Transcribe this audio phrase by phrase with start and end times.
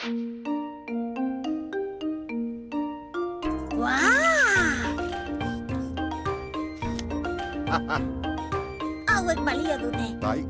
[0.00, 0.16] Hauek
[9.44, 10.06] balio dute.
[10.22, 10.40] Bai.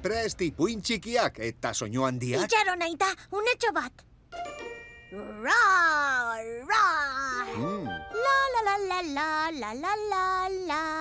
[0.00, 2.46] Presti puin txikiak eta soinu handiak.
[2.46, 4.06] Itxaro nahi da, unetxo bat.
[5.42, 5.58] Ra,
[6.70, 6.86] ra.
[7.58, 7.90] Mm.
[8.22, 10.26] La, la, la, la, la, la, la, la,
[10.70, 10.99] la.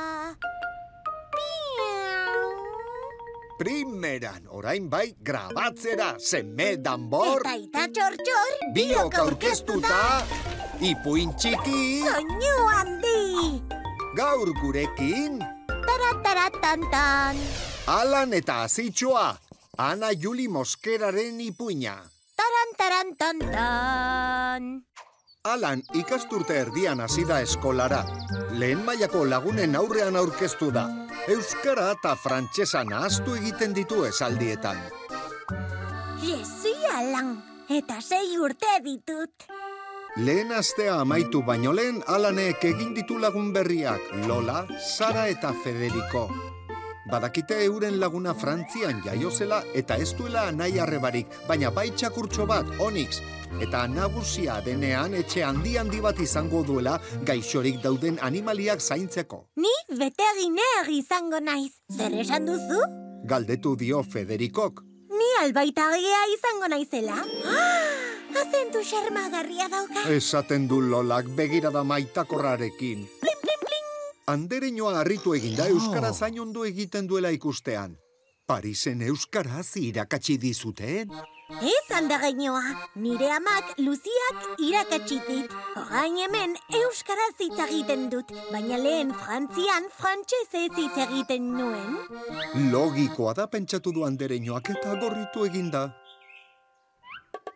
[3.59, 9.97] Primeran, orain bai, grabatzera, zeme danbor, Eta ita txor-txor, biok aurkeztuta,
[10.79, 13.59] ipuin txiki, soinu handi.
[14.15, 15.41] gaur gurekin,
[15.89, 17.35] Tarataratantan.
[17.91, 19.27] Alan eta azitxoa,
[19.77, 21.97] Ana Juli Moskeraren ipuina.
[22.39, 24.63] Taran, taran, tan, tan.
[25.43, 28.05] Alan ikasturte erdian hasi da eskolara.
[28.51, 30.87] Lehen mailako lagunen aurrean aurkeztu da.
[31.27, 34.79] Euskara eta frantsesa nahaztu egiten ditu esaldietan.
[36.23, 37.35] Jesi alan,
[37.69, 39.49] eta sei urte ditut.
[40.17, 46.27] Lehen astea amaitu baino lehen Alanek egin ditu lagun berriak, Lola, Sara eta Federico.
[47.09, 53.21] Badakite euren laguna Frantzian jaiozela eta ez duela nahi arrebarik, baina bai txakurtxo bat, Onyx,
[53.65, 59.41] eta nagusia denean etxe handi handi bat izango duela gaixorik dauden animaliak zaintzeko.
[59.57, 61.71] Ni veterinar izango naiz.
[61.89, 62.83] Zer esan duzu?
[63.25, 64.83] Galdetu dio Federikok.
[65.09, 67.17] Ni albaitagia izango naizela.
[67.49, 70.05] Ah, azentu xermagarria dauka.
[70.13, 73.07] Esaten du Lolak begirada maitakorrarekin.
[74.29, 77.95] Andereñoa harritu eginda Euskara zain ondo egiten duela ikustean.
[78.45, 81.15] Parisen Euskaraz irakatsi dizuten?
[81.69, 82.61] Ez aldageinoa,
[83.01, 85.55] nire amak Luziak irakatsi dit.
[85.81, 91.97] Orain hemen Euskaraz hitz egiten dut, baina lehen Frantzian frantsesez hitz egiten nuen.
[92.69, 95.87] Logikoa da pentsatu du andereñoak eta gorritu eginda.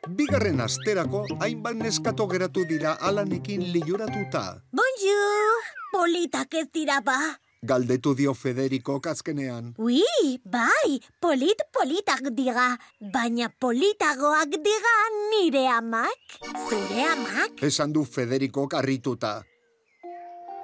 [0.10, 4.46] Bigarren asterako hainbat neskato geratu dira alanekin liuratuta.
[4.74, 5.73] Bonjour!
[5.94, 7.18] Politak ez dira ba.
[7.62, 9.76] Galdetu dio Federiko azkenean.
[9.78, 10.02] Ui,
[10.44, 12.74] bai, polit politak dira,
[13.14, 14.94] baina politagoak dira
[15.30, 16.40] nire amak.
[16.68, 17.62] Zure amak?
[17.62, 19.44] Esan du Federikok harrituta.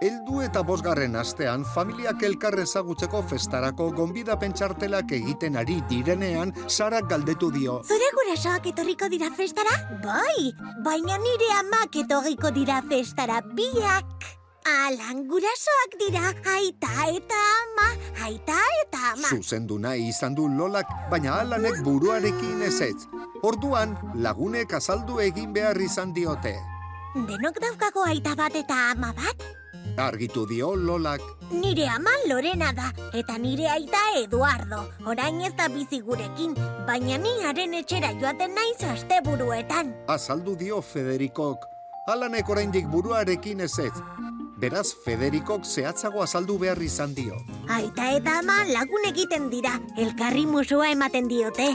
[0.01, 7.51] Eldu eta bosgarren astean familiak elkar ezagutzeko festarako gonbidapen txartelak egiten ari direnean Sara galdetu
[7.51, 7.81] dio.
[7.83, 9.77] Zure gurasoak etorriko dira festara?
[10.03, 10.51] Bai,
[10.83, 14.38] baina nire amak etorriko dira festara biak.
[14.65, 17.87] Alan gurasoak dira, aita eta ama,
[18.25, 19.29] aita eta ama.
[19.29, 23.07] Zuzendu nahi izan du Lolak, baina Alanek buruarekin ezetz.
[23.43, 26.55] Orduan, lagunek azaldu egin behar izan diote.
[27.15, 29.47] Denok daukago aita bat eta ama bat?
[29.97, 31.23] Argitu dio Lolak.
[31.51, 34.83] Nire ama Lorena da, eta nire aita Eduardo.
[35.05, 36.53] Orain ez da bizi gurekin,
[36.87, 39.93] baina ni haren etxera joaten naiz asteburuetan.
[40.07, 41.65] Azaldu dio Federikok.
[42.07, 43.97] Alanek oraindik buruarekin ezetz.
[44.59, 47.37] Beraz, Federikok zehatzago azaldu behar izan dio.
[47.71, 51.69] Aita eta ama lagun egiten dira, elkarri musua ematen diote.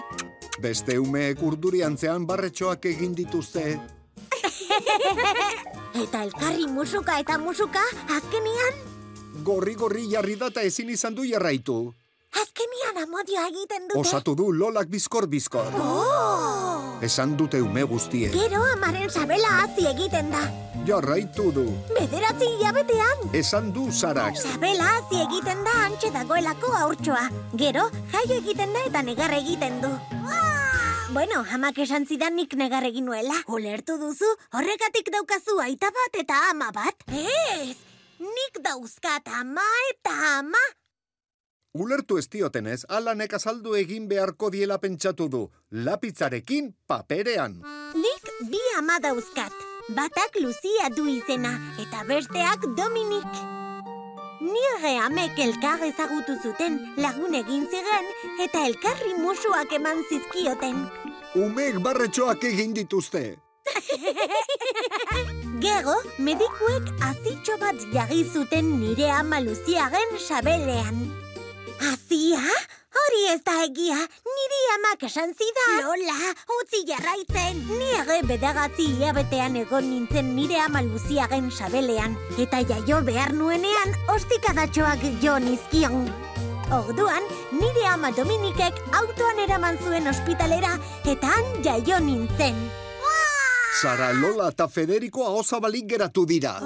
[0.60, 3.78] Beste umeek urduriantzean barretxoak egin dituzte.
[6.04, 8.82] Eta elkarri musuka eta musuka, azkenian,
[9.44, 11.92] Gorri-gorri jarri da eta ezin izan du jarraitu.
[12.34, 13.98] azkenian amodioa egiten dute.
[14.00, 15.74] Osatu du Lolak bizkor-bizkor.
[15.78, 16.98] Oh!
[17.02, 18.32] Esan dute ume guztiek.
[18.34, 20.42] Gero amaren sabela hazi egiten da.
[20.84, 21.64] Jarraitu du.
[21.96, 23.22] Bederatzi hilabetean.
[23.32, 24.36] Esan du Sarak.
[24.36, 27.22] Sabela hazi egiten da antxe dagoelako aurtsoa.
[27.56, 29.88] Gero, jaio egiten da eta negar egiten du.
[31.14, 33.38] Bueno, amak esan zidan nik negar egin nuela.
[33.48, 37.08] Ulertu duzu, horregatik daukazu aita bat eta ama bat?
[37.08, 37.78] Ez,
[38.20, 40.64] nik dauzkat ama eta ama.
[41.74, 45.46] Ulertu ez diotenez, alanek azaldu egin beharko diela pentsatu du.
[45.70, 47.62] Lapitzarekin paperean.
[47.96, 49.63] Nik bi ama dauzkat.
[49.88, 53.28] Batak Lucia du izena, eta besteak Dominik.
[54.40, 58.08] Nire amek elkar ezagutu zuten, lagun egin ziren,
[58.40, 60.86] eta elkarri musuak eman zizkioten.
[61.36, 63.36] Umeek barretxoak egin dituzte.
[65.66, 71.10] Gero, medikuek azitxo bat jarri zuten nire ama Luziaren sabelean.
[71.92, 72.40] Azia?
[73.04, 75.80] Hori ez da egia, niri amak esan zidan.
[75.84, 77.58] Lola, utzi jarraitzen.
[77.68, 82.16] Ni ere bedagatzi hilabetean egon nintzen nire ama Luziaren sabelean.
[82.40, 86.08] Eta jaio behar nuenean, ostikadatxoak jo nizkion.
[86.72, 92.56] Orduan, nire ama Dominikek autoan eraman zuen ospitalera, eta han jaio nintzen.
[93.82, 96.56] Sara, Lola eta Federikoa osabalik geratu dira.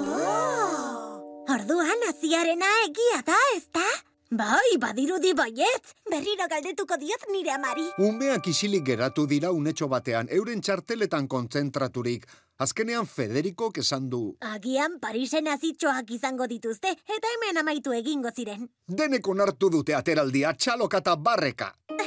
[1.49, 3.89] Orduan, aziarena egia da, ez da?
[4.29, 5.95] Bai, badirudi baietz.
[6.05, 7.87] Berriro galdetuko diot nire amari.
[7.97, 12.27] Umeak isilik geratu dira unetxo batean, euren txarteletan kontzentraturik.
[12.59, 14.35] Azkenean Federiko esan du.
[14.41, 18.69] Agian Parisen azitxoak izango dituzte, eta hemen amaitu egingo ziren.
[18.85, 21.73] Deneko nartu dute ateraldia txaloka eta barreka.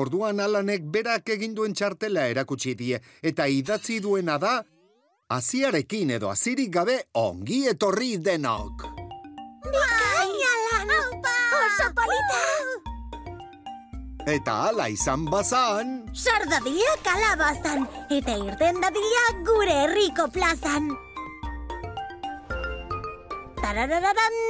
[0.00, 4.62] Orduan alanek berak eginduen txartela erakutsi die, eta idatzi duena da,
[5.28, 8.93] aziarekin edo azirik gabe ongi etorri denok.
[12.14, 12.42] bonita!
[14.24, 16.06] Eta ala izan bazan...
[16.16, 20.88] Sar dadila kalabazan, eta irten dadila gure herriko plazan!
[23.60, 24.40] Tarararadan!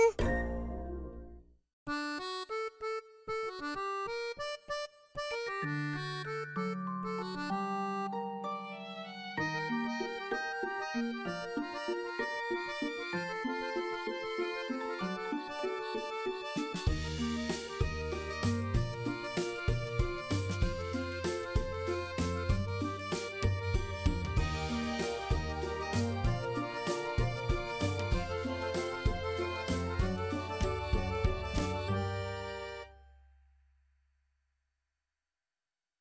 [5.64, 5.93] Thank.